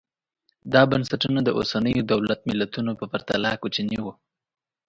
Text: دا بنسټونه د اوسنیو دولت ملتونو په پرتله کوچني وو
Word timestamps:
دا 0.73 0.81
بنسټونه 0.91 1.39
د 1.43 1.49
اوسنیو 1.57 2.07
دولت 2.11 2.39
ملتونو 2.49 2.91
په 2.99 3.05
پرتله 3.11 3.49
کوچني 3.61 3.97
وو 4.03 4.13